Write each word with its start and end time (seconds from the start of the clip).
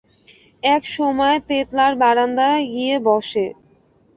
এক 0.63 0.83
সময় 0.95 1.37
তেতলার 1.49 1.93
বারান্দায় 2.01 2.63
গিয়ে 2.73 2.95
বসে। 3.07 3.45